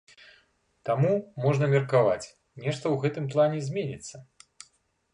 Таму, 0.89 1.11
можна 1.43 1.69
меркаваць, 1.75 2.27
нешта 2.65 2.83
ў 2.83 2.95
гэтым 3.07 3.25
плане 3.35 3.59
зменіцца. 3.71 4.27